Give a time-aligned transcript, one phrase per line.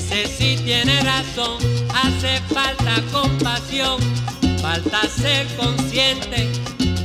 [0.00, 1.58] Ese sí tiene razón,
[1.94, 4.00] hace falta compasión,
[4.62, 6.48] falta ser consciente,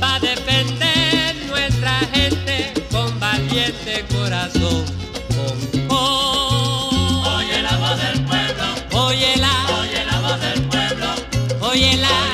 [0.00, 4.86] para defender nuestra gente con valiente corazón.
[5.36, 7.36] Con, oh.
[7.36, 8.64] Oye la voz del pueblo,
[9.04, 11.06] oye la, oye la voz del pueblo,
[11.60, 12.25] oye la.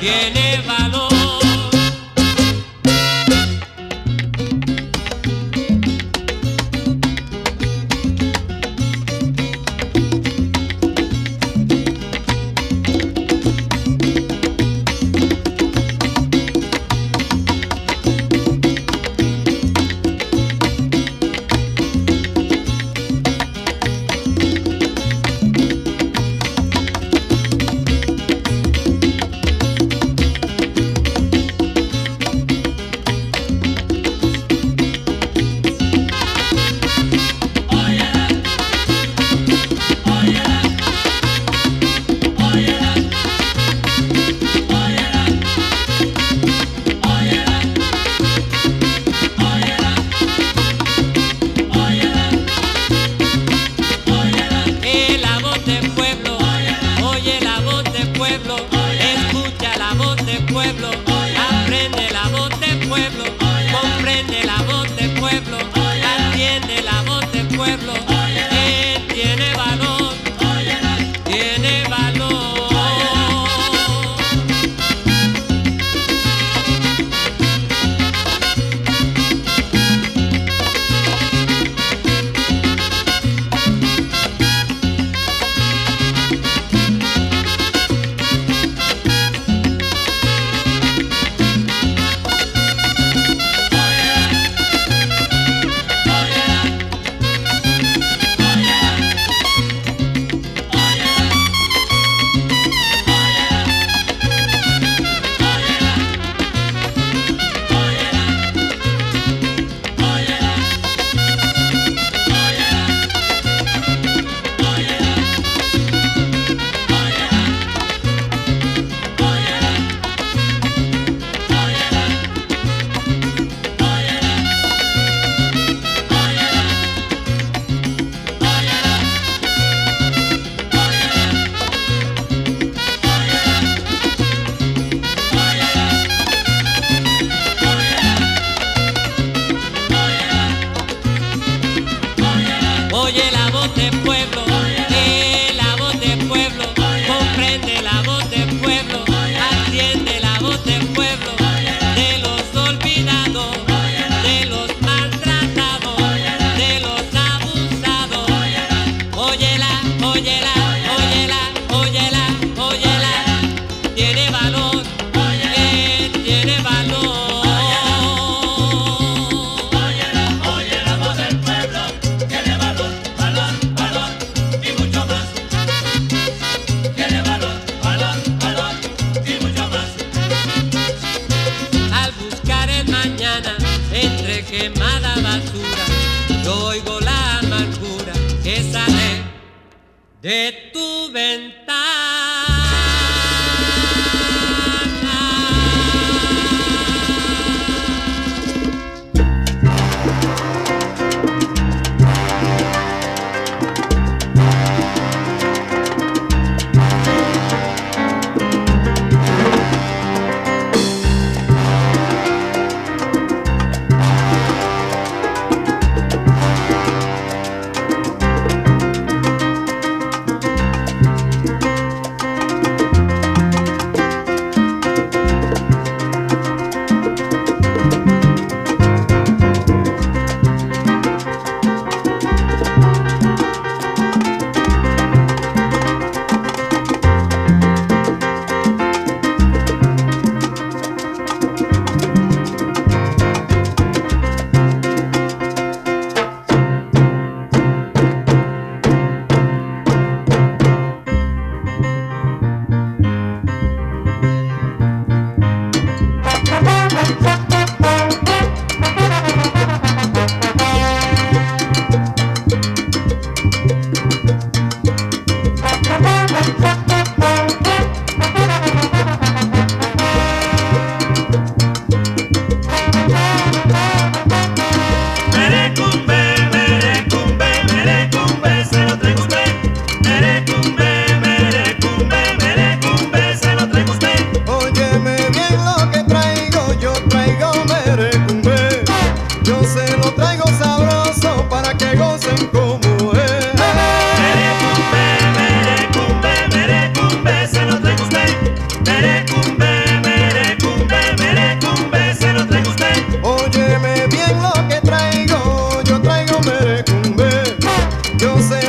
[0.00, 0.47] tiene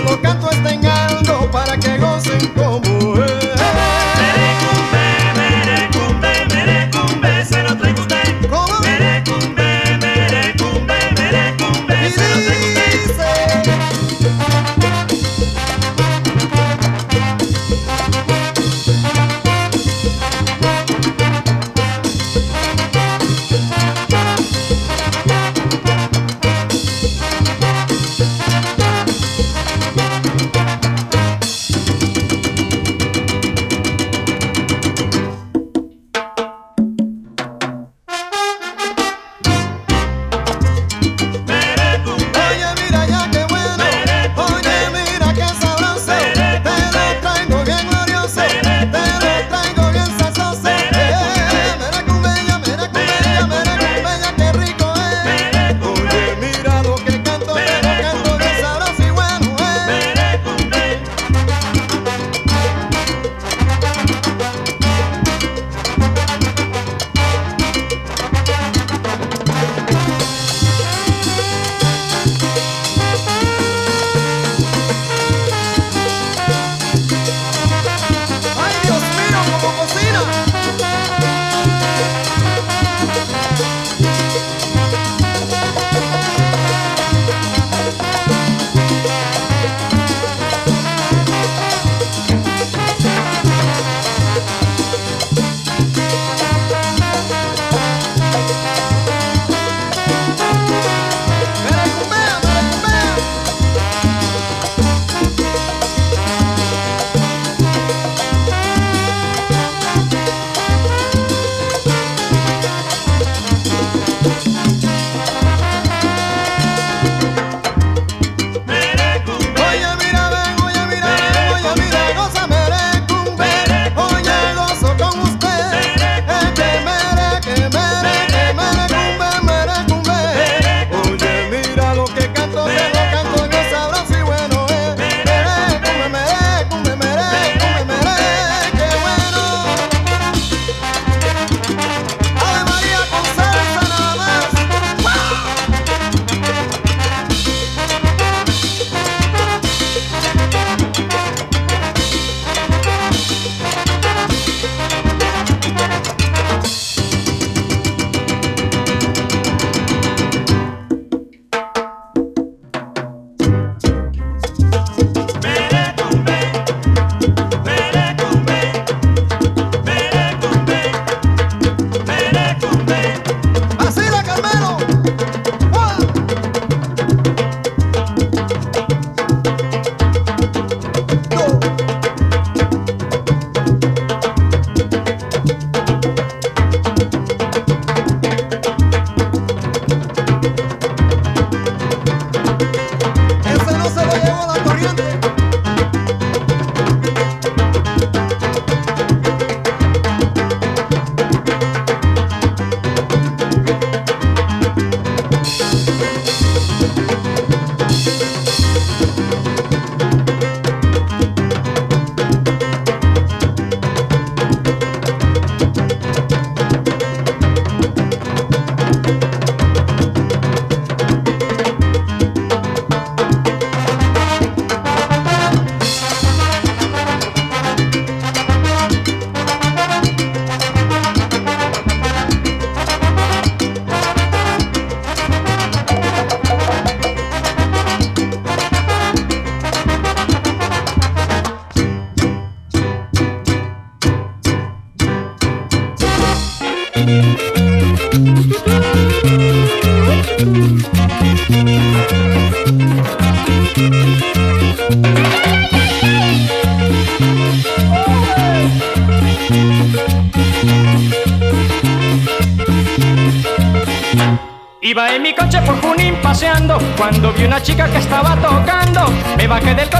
[0.09, 0.88] solo canto está en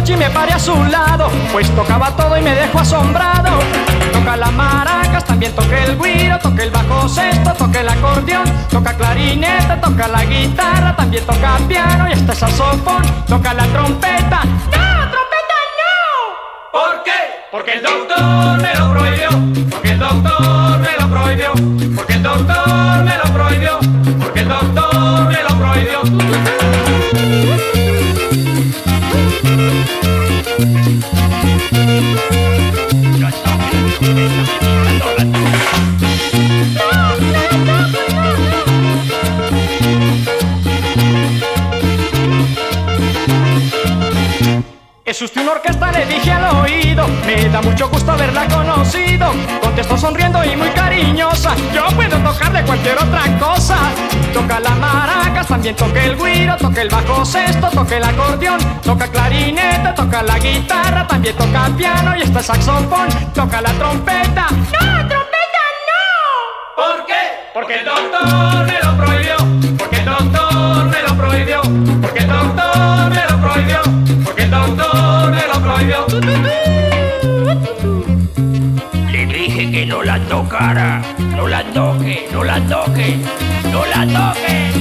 [0.10, 3.60] coche y me paré a su lado Pues tocaba todo y me dejó asombrado
[4.12, 8.94] Toca las maracas, también toca el guiro Toca el bajo sexto, toca el acordeón Toca
[8.96, 15.58] clarinete, toca la guitarra También toca piano y este saxofón Toca la trompeta ¡No, trompeta
[15.80, 16.72] no!
[16.72, 17.48] ¿Por qué?
[17.51, 19.30] Porque el doctor me lo prohibió
[19.70, 21.88] Porque el doctor me lo prohibió
[51.74, 53.77] Yo puedo tocar de cualquier otra cosa.
[54.34, 59.08] Toca las maracas, también toca el guiro, toca el bajo sexto, toca el acordeón, toca
[59.08, 64.48] clarinete, toca la guitarra, también toca el piano y este saxofón, toca la trompeta.
[64.51, 66.75] ¡No, trompeta no!
[66.75, 67.13] ¿Por qué?
[67.53, 69.36] Porque el doctor me lo prohibió.
[69.77, 71.62] Porque el doctor me lo prohibió.
[72.01, 73.82] Porque el doctor me lo prohibió.
[74.24, 76.08] Porque el doctor me lo prohibió.
[79.12, 81.01] Le dije que no la tocara.
[81.39, 83.15] No la toque, no la toque,
[83.72, 84.74] no la toque.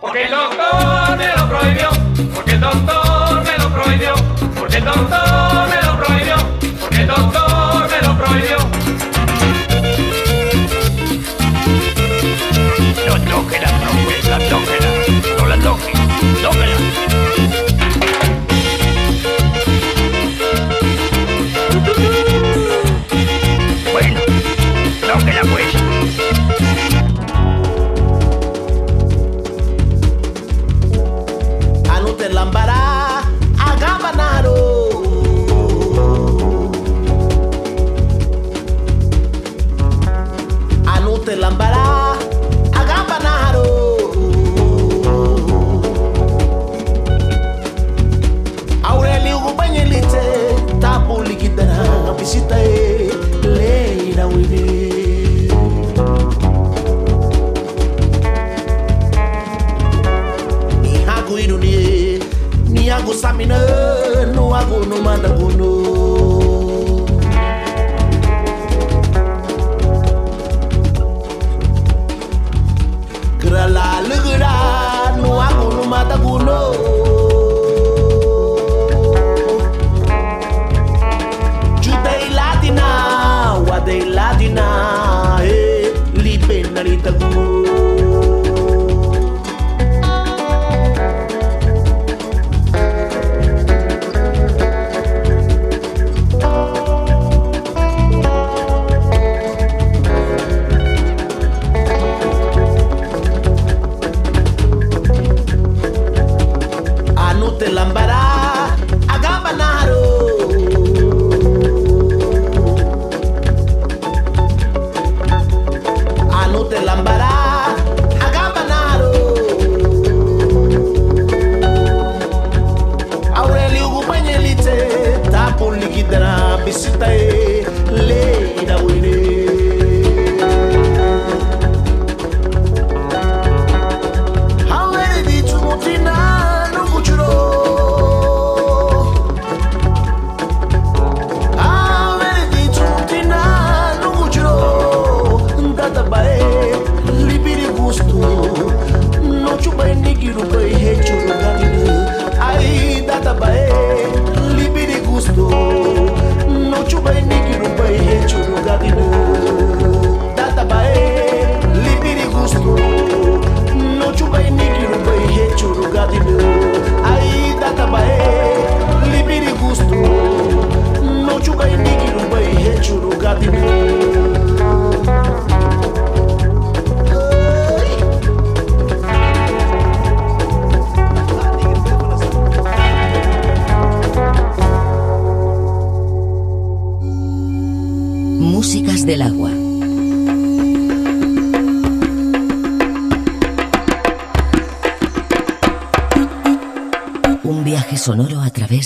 [0.00, 1.90] Porque el doctor me lo prohibió.
[2.34, 4.14] Porque el doctor me lo prohibió.
[4.58, 6.36] Porque el doctor me lo prohibió.
[6.80, 8.58] Porque el doctor me lo prohibió.
[13.06, 14.89] No toque la trompeta, la
[16.42, 16.89] ¡Tómela!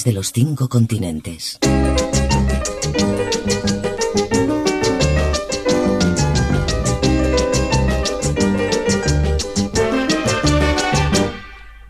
[0.05, 1.59] De los cinco continentes.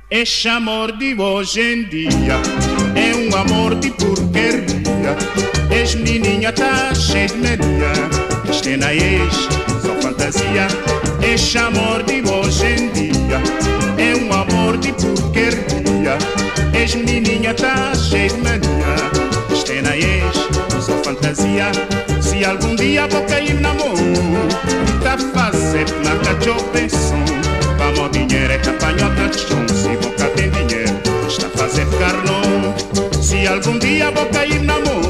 [0.09, 2.41] Este amor de hoje em dia
[2.95, 5.17] é um amor de porcaria.
[5.71, 7.93] És menininha, tá cheia de media.
[8.49, 9.35] Isto é na ex,
[9.83, 10.69] só fantasia.
[11.21, 13.43] Este amor de hoje em dia
[13.99, 16.54] é um amor de porcaria.
[16.85, 18.71] És menininha, tá cheia de media.
[19.51, 20.37] Isto é na ex,
[20.85, 21.73] só fantasia.
[22.21, 23.95] Se algum dia vou cair na mão,
[25.03, 25.87] tá fazer
[26.23, 27.25] cachorro pensão.
[27.79, 30.95] Vamos dinheiro é capanhota de chão Se boca tem dinheiro
[31.27, 32.75] Está fazer carnão
[33.23, 35.01] Se algum dia vou cair na mão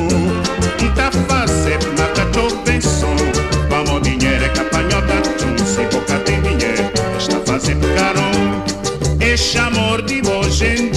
[0.97, 1.79] a fazer
[2.15, 3.17] cachorro pensão
[3.69, 8.65] Vamos dinheiro é capanhota de chão Se boca tem dinheiro Está fazer carnão
[9.21, 10.94] Este amor de hoje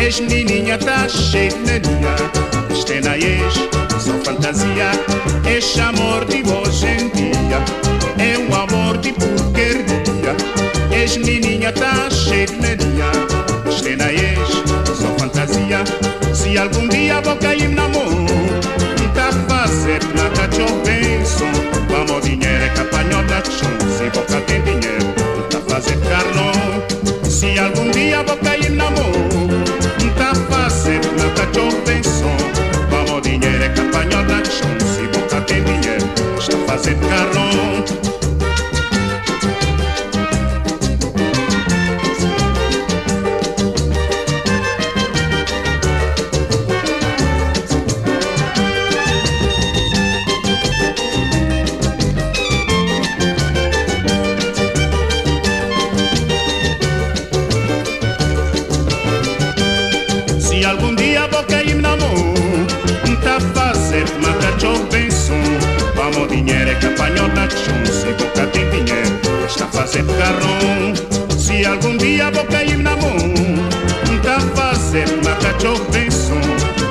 [0.00, 2.14] És menininha tá cheia de media
[2.72, 3.54] Isto é na ex,
[3.98, 4.90] só fantasia.
[5.46, 7.60] Este amor de hoje em dia.
[8.18, 10.34] É um amor de porqueria.
[10.90, 13.10] És menininha tá cheia de media
[13.68, 14.48] Isto é na ex,
[14.86, 15.84] só fantasia.
[16.34, 18.26] Se algum dia vou cair na mão
[19.14, 21.50] Tá fazer na cachorro benção
[21.88, 25.12] Vamos dinheiro é capanhota de Se boca tem dinheiro
[25.50, 27.89] Tá fazer carnão Se algum
[60.38, 61.56] Si algún día porque
[66.20, 66.74] Vamos dinheiro é
[67.48, 69.20] chão Se boca tem dinheiro.
[69.48, 71.38] Está fazer carrão.
[71.38, 73.16] Se algum dia vou cair na mão
[74.22, 76.38] Tá a fazer uma cachorro benção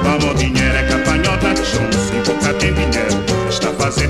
[0.02, 0.84] Vamos dinheiro é
[1.64, 3.50] chão Se boca tem dinheiro.
[3.50, 4.10] Está a fazer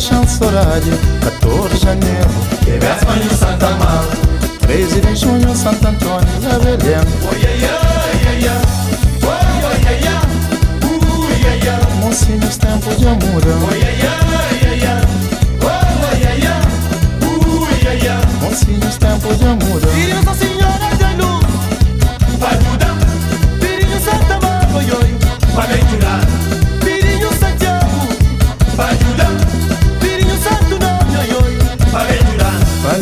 [0.00, 2.30] vai sorade 14 de janeiro
[2.64, 2.70] Que
[3.18, 4.08] em Santa Amaro.
[4.60, 7.04] 13 de junho Santo Antônio da Belém ai,
[7.44, 7.68] ai,
[8.26, 8.60] ai, ai.
[9.22, 10.20] Oi, ai, ai.
[11.44, 12.00] Ai, ai.
[12.00, 15.00] Monsinhos tempo de amor Oi, ai, ai, ai,
[15.60, 16.62] oi, ai, ai.
[17.28, 18.40] Ui, ai, ai.
[18.40, 21.44] Monsinhos tempo de amor Filho Nossa Senhora da Luz.
[22.40, 22.88] Ajuda.
[23.60, 25.10] Filho Santa Amaro, oi, oi.
[25.62, 26.20] Aventurar.
[26.20, 26.39] Filho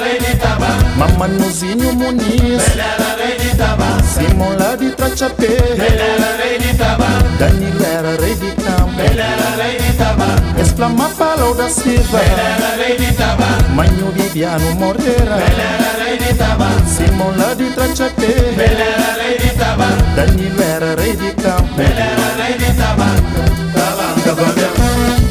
[0.99, 2.61] Mamanuzinho Muniz.
[2.75, 8.35] Era rei de tabanca, Simão lá de Trachapé era rei de tabanca, Danilo era rei
[8.35, 12.19] de campo era rei de tabanca, Exclama Paulo da Silva.
[12.19, 18.53] Era rei de tabanca, Manho Viviano Moreira era rei de tabanca, Simão lá de Trachapé
[18.57, 23.41] era rei de tabanca, Danilo era rei de campo era rei de tabanca,
[23.73, 24.83] tabanca dentro,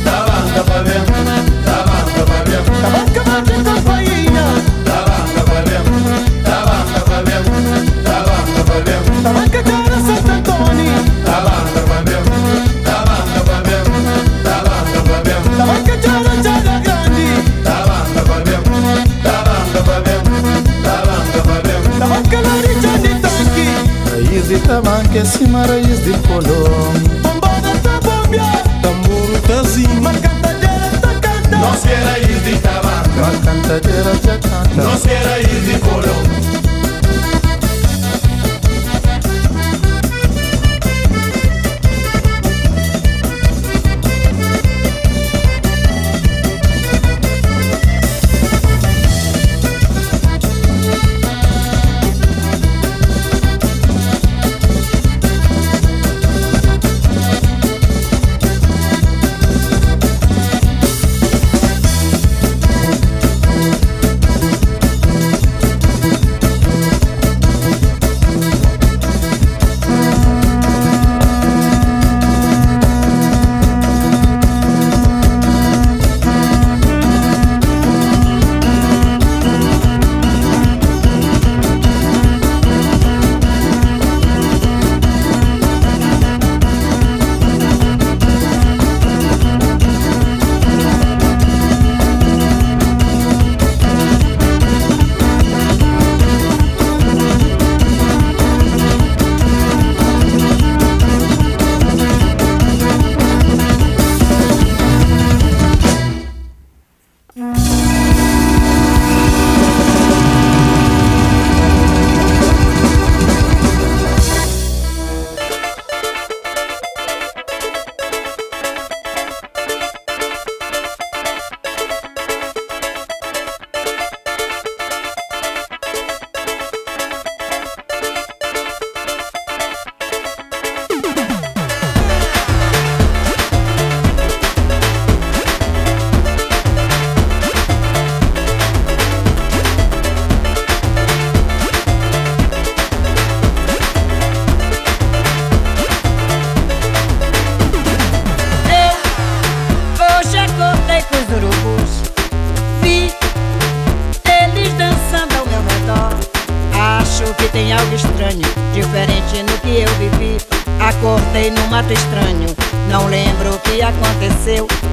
[0.03, 1.15] tabanca dentro,
[1.65, 3.18] tabanca pra
[25.11, 27.08] que si assim, maravillas de color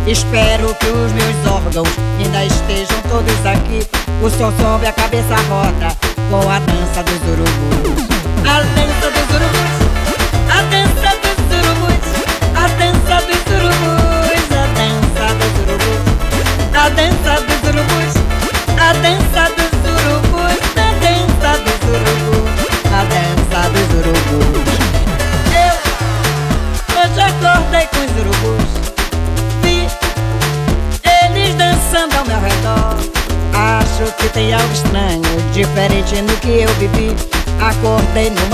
[0.07, 1.89] Espero que os meus órgãos
[2.19, 3.85] Ainda estejam todos aqui.
[4.21, 5.95] O som sobe, a cabeça roda
[6.29, 7.24] Com a dança dos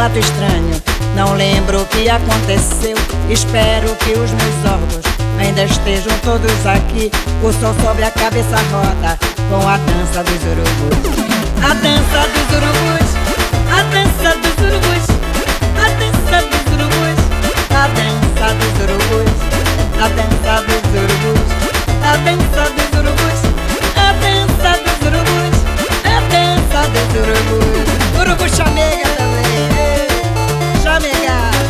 [0.02, 0.82] Mato estranho.
[1.16, 2.98] Não lembro o que aconteceu.
[3.30, 5.06] Espero que os meus órgãos
[5.40, 7.12] Ainda estejam todos aqui.
[7.44, 9.16] O som sobre a cabeça roda
[9.48, 10.98] Com a dança dos urubus.
[11.62, 13.10] A dança dos urubus.
[13.70, 15.06] A dança dos urubus.
[15.78, 17.20] A dança dos urubus.
[17.70, 19.30] A dança dos urubus.
[20.02, 21.46] A dança dos urubus.
[22.02, 23.40] A dança dos urubus.
[23.96, 25.56] A dança dos urubus.
[26.06, 27.86] A dança dos urubus.
[28.20, 29.41] Urubu chamega também
[31.00, 31.61] Jamaica.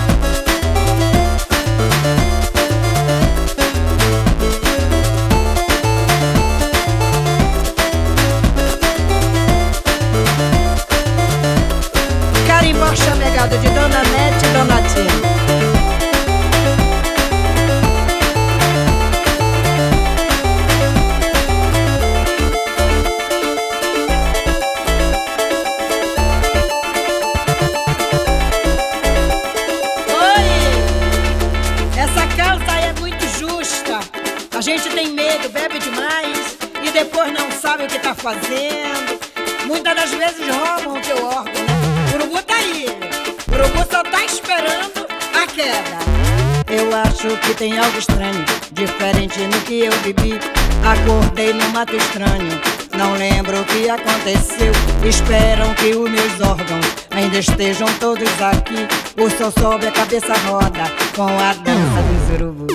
[50.02, 50.40] Vivi.
[50.84, 52.60] Acordei no mato estranho,
[52.98, 54.72] não lembro o que aconteceu.
[55.08, 58.88] Esperam que os meus órgãos ainda estejam todos aqui.
[59.22, 62.72] O sol sobe, a cabeça roda com a dança dos urubus.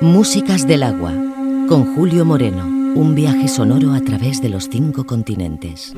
[0.00, 1.12] Músicas del agua,
[1.68, 2.74] con Julio Moreno.
[2.94, 5.94] Un viaje sonoro a través de los cinco continentes.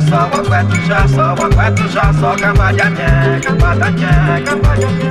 [0.00, 5.10] So kwetusza, sowa kwetusza, so kampania nie, kampania nie, kampania nie.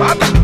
[0.00, 0.39] Father.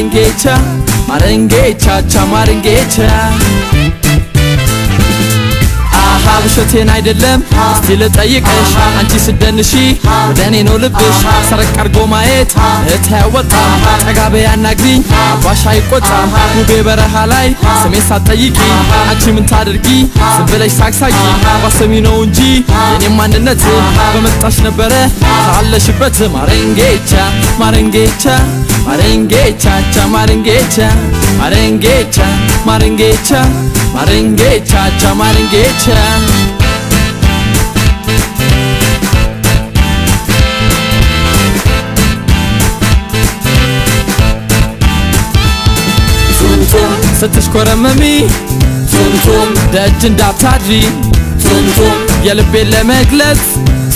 [0.00, 0.56] 마른 게차
[1.06, 3.06] 마른 게차차 마른 게차.
[6.40, 9.72] ውሸቴን አይደለም። እስቲ ልጠይቅሽ አንቺ ስደንሺ
[10.28, 12.50] ወደ እኔ ነው ልብሽ። ሰረቅ አርጎ ማየት
[12.82, 13.70] እህት አያወጣም
[14.04, 17.48] ጠጋቤ ያናግሪኝ አባሽ አይቆጣም። ውቤ በረሃ ላይ
[17.82, 18.58] ስሜ ሳትጠይቂ
[19.02, 19.88] አንቺ ምን ታድርጊ
[20.34, 21.16] ዝም ብለሽ ሳቅሳቂ
[21.64, 22.40] ባሰሚ ነው እንጂ
[22.92, 23.62] የኔም ማንነት።
[24.14, 24.92] በመጣሽ ነበረ
[25.48, 27.12] ካለሽበት ማረንጌቻ
[27.60, 28.24] ማረንጌቻ
[28.86, 30.76] ማረንጌቻ
[31.29, 32.17] ቻ ማረንጌቻ
[32.67, 33.29] ማረንጌቻ ማረንጌቻ
[33.95, 35.85] ማረንጌቻ ቻ ማረንጌቻ
[46.39, 46.89] ቱምቱም
[47.19, 48.03] ስትሽኮረመሚ
[48.93, 50.71] ቱምቱም ደጅ እንዳታድሪ
[51.45, 51.95] ቱምቱም
[52.27, 53.43] የልቤን ለመግለጽ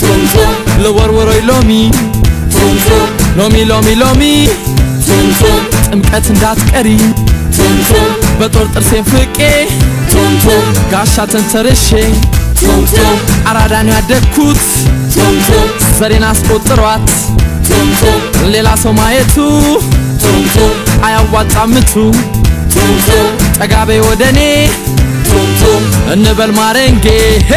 [0.00, 0.52] ቱምቱም
[0.84, 1.70] ልወርወሮይ ሎሚ
[2.54, 3.06] ቱምቱም
[3.40, 4.73] ሎሚ ሎሚ ሎሚ ቱምቱም
[5.07, 6.89] ጥምቀት እንዳትቀሪ
[8.39, 9.39] በጦር ጥርሴን ፍቄ
[10.91, 11.87] ጋሻ ተንተርሼ
[12.59, 13.17] ቱምቱም
[13.51, 14.63] አራዳን ያደግኩት
[15.99, 17.07] ዘሬን አስቆጥሯት
[18.53, 19.35] ሌላ ሰው ማየቱ
[21.07, 21.93] አያዋጣምቱ
[23.59, 24.41] ጠጋቤ ወደ እኔ
[26.13, 27.05] እንበል ማረንጌ
[27.49, 27.53] ሄ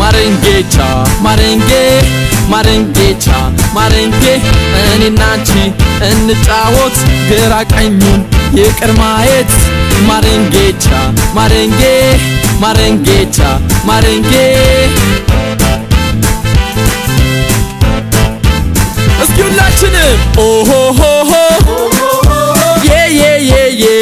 [0.00, 0.76] ማረንጌቻ
[1.26, 1.70] ማረንጌ
[2.52, 3.26] ማረንጌቻ
[3.76, 4.24] ማረንጌ
[4.82, 5.50] እኔና አንቺ
[6.08, 6.96] እንጫወት።
[7.30, 8.20] ግራ ቀኙን
[8.58, 9.52] ይቅር ማየት።
[10.08, 10.86] ማረንጌቻ
[11.36, 11.82] ማረንጌ
[12.62, 13.38] ማረንጌቻ
[13.88, 14.32] ማረንጌ
[19.22, 21.32] እስኪ ሁላችንም ኦሆሆሆ
[22.86, 23.92] ዬ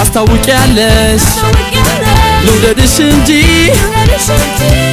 [0.00, 1.24] ታስታውቂያለሽ?
[2.44, 3.30] ልውደድሽ እንጂ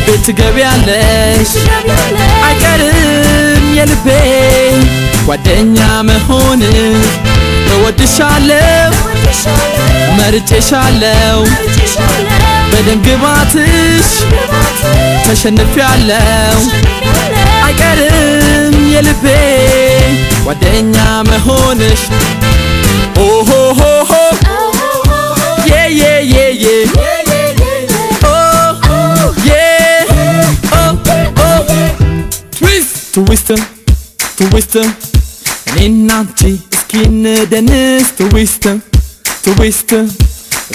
[0.06, 1.52] ቤት ትገቢያለሽ?
[2.48, 2.98] አይቀርም
[3.78, 4.08] የልቤ
[5.28, 5.78] ጓደኛ
[6.10, 6.62] መሆን
[7.70, 8.92] እወድሻለሁ
[10.18, 11.40] መርጬሻለሁ
[12.72, 14.10] በደም ግባትሽ
[15.26, 16.60] ተሸንፊያለሁ
[17.66, 19.26] አይቀርም የልቤ
[20.46, 20.98] ጓደኛ
[21.30, 22.04] መሆንሽ።
[23.22, 24.12] ኦሆሆሆ
[25.68, 26.86] yeah, yeah, yeah, yeah.
[28.24, 30.06] Oh, oh, yeah.
[30.72, 30.98] Oh,
[31.38, 32.30] oh.
[32.52, 33.58] Twist, twisten,
[34.38, 34.94] twisten.
[35.76, 36.28] En innan
[36.88, 38.82] skinner Dennis, twisten,
[39.44, 40.12] twisten.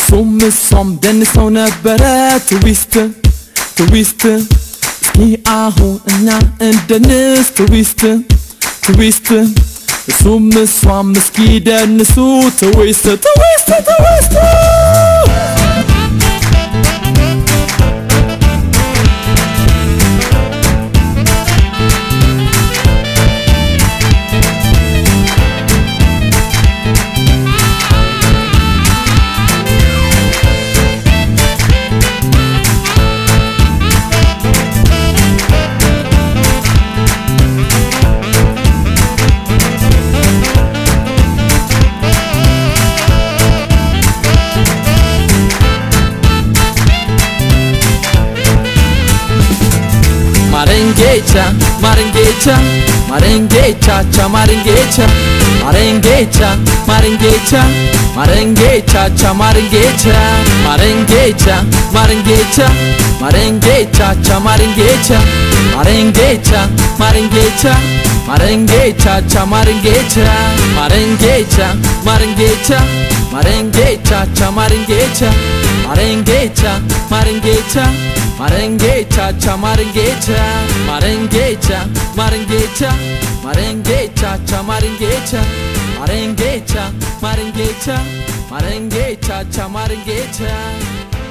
[0.09, 3.15] Som är som Dennis, hon är beredd, twisten,
[3.75, 4.47] twisten.
[5.01, 8.25] Skia hon, na, en Dennis, twisten,
[8.87, 9.55] twisten.
[10.09, 11.37] እሱም እሷም እስኪ
[11.67, 12.15] ደንሱ
[12.61, 14.35] ትዊስት ትዊስት ትዊስት
[51.13, 51.53] Marengecha,
[51.83, 52.57] Marengecha,
[53.07, 55.07] Marengecha, cha Marengecha,
[55.63, 56.57] Marengecha,
[56.87, 57.63] Marengecha,
[58.17, 60.17] Marengecha, cha Marengecha,
[60.65, 62.67] Marengecha, Marengecha,
[63.21, 65.21] Marengecha, cha Marengecha,
[65.77, 67.77] Marengecha, Marengecha,
[68.27, 70.33] Marengecha, cha Marengecha,
[70.75, 72.81] Marengecha, Marengecha,
[73.33, 75.31] Marengeça, ça marengeça
[75.89, 77.83] Marengeça, marengeça
[78.39, 80.33] Marengeça, ça marengeça
[80.87, 82.89] Marengeça, marengeça
[83.43, 85.41] Marengeça, ça marengeça
[85.99, 87.95] Marengeça, marengeça
[88.51, 91.22] Marengeça, ça marengeça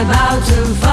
[0.00, 0.89] about to fall.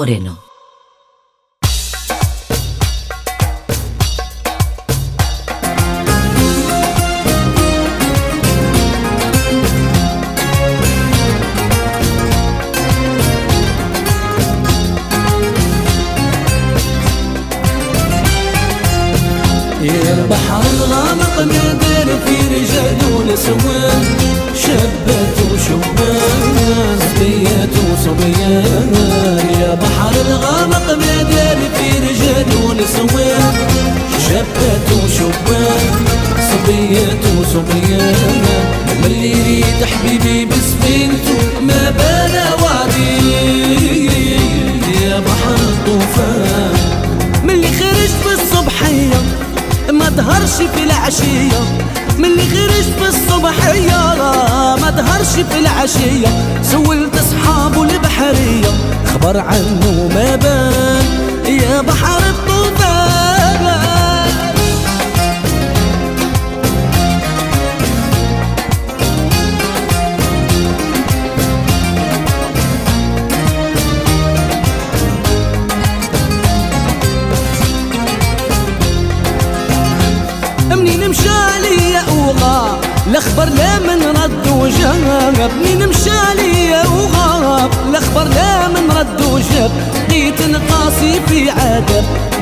[0.00, 0.39] Moreno.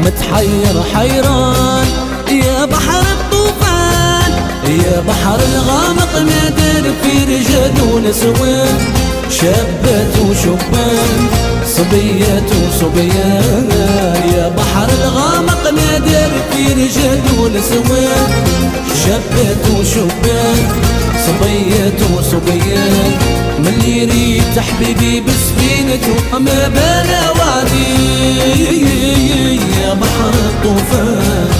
[0.05, 1.87] متحير حيران.
[2.31, 4.33] يا بحر الطوفان
[4.65, 8.79] يا بحر الغامق نادر في رجال ونسوان
[9.31, 11.21] شابات وشبان
[11.77, 13.69] صبيات وصبيان.
[14.37, 18.29] يا بحر الغامق نادر في رجال ونسوان
[19.05, 20.98] شابات وشبان.
[21.41, 23.19] صبيت وصبيت
[23.59, 28.81] من اللي يريد حبيبي بسفينته ما بلا وادي
[29.83, 31.58] يا بحر الطوفان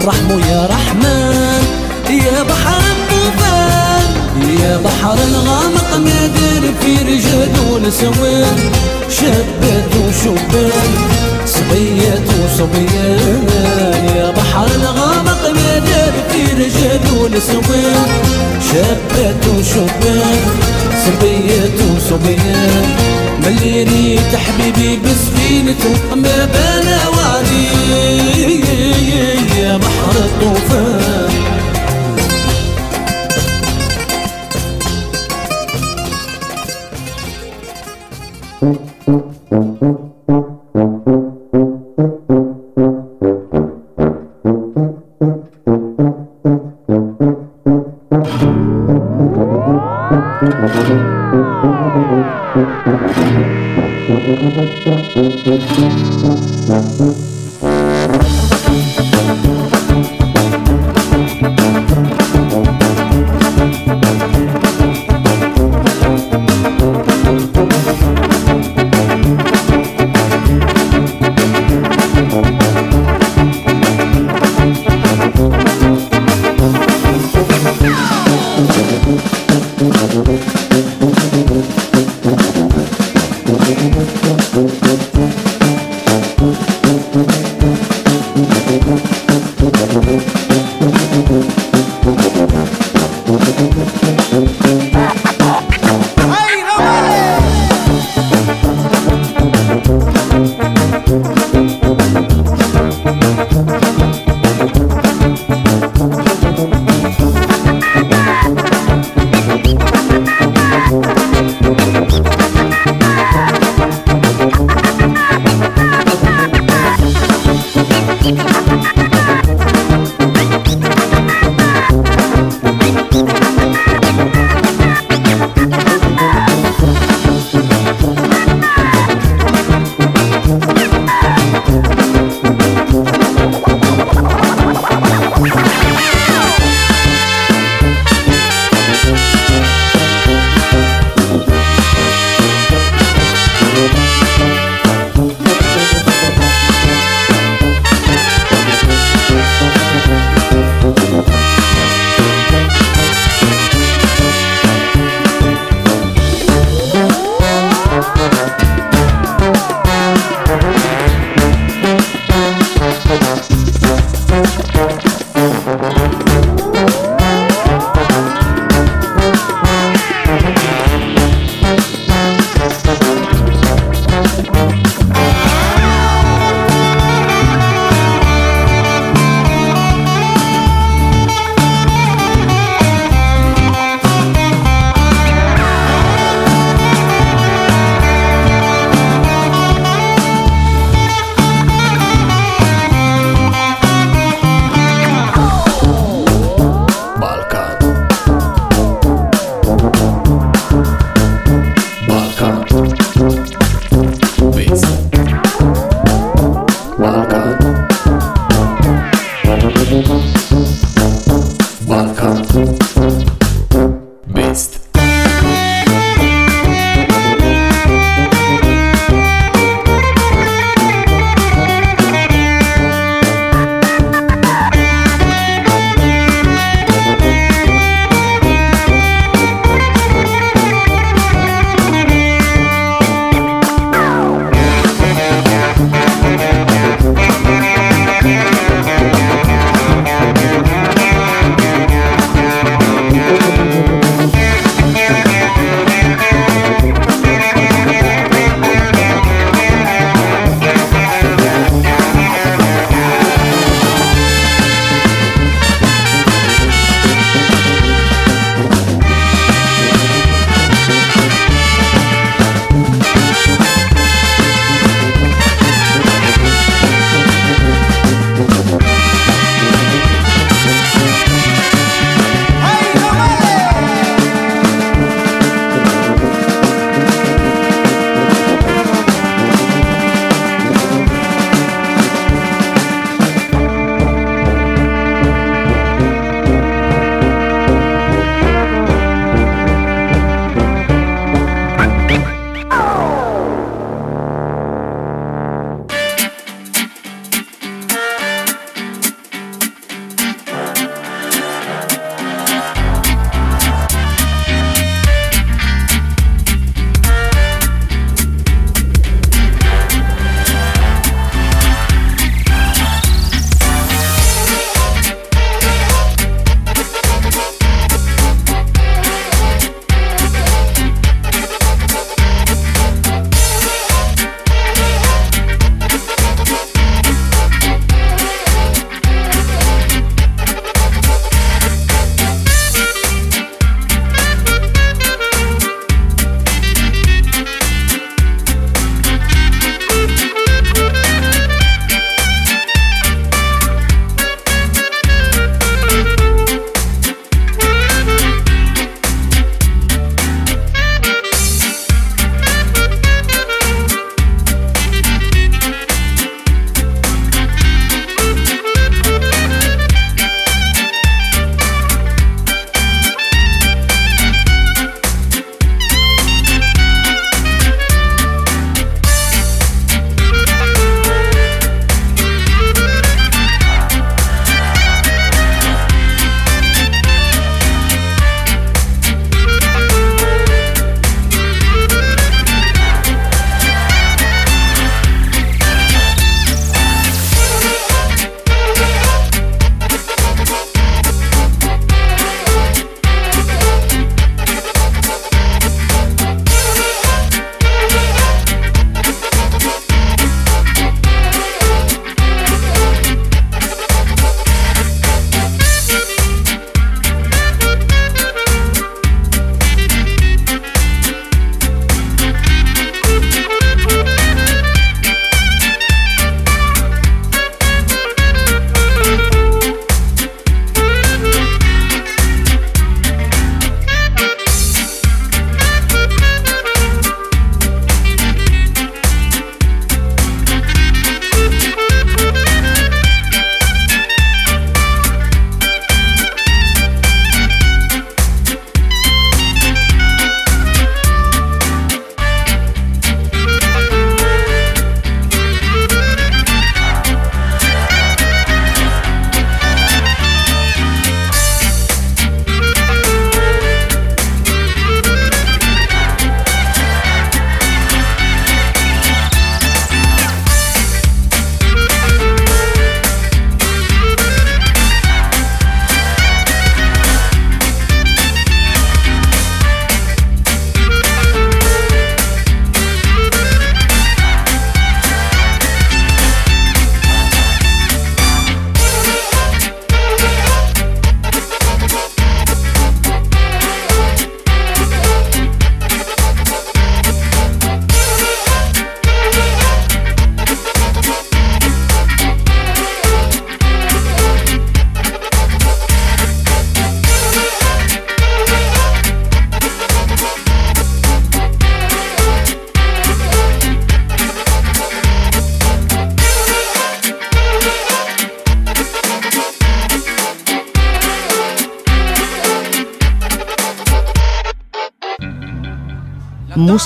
[0.00, 1.62] الرحم يا رحمن
[2.10, 4.06] يا بحر الطوفان
[4.60, 8.58] يا بحر الغامق نادر في رجال ونسوان
[9.10, 10.90] شابات وشبان
[11.46, 13.46] صبيات وصبيان
[14.16, 18.08] يا بحر الغامق نادر في رجال ونسوان
[18.72, 20.40] شابات وشبان
[21.04, 23.09] صبيات وصبيان.
[23.44, 26.46] ملي يريد حبيبي بسفينته ما
[27.08, 27.68] وعدي
[29.58, 31.29] يا بحر الطوفان.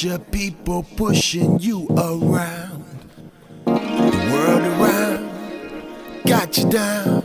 [0.00, 2.84] pressure, people pushing you around.
[3.66, 7.22] The world around got you down.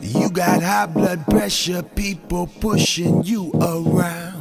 [0.00, 4.31] You got high blood pressure, people pushing you around.